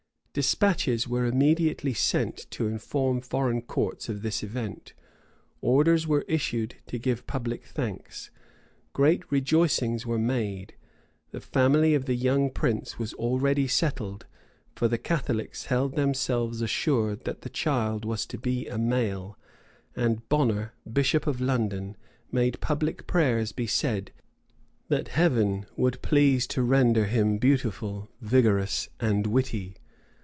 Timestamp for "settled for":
13.67-14.87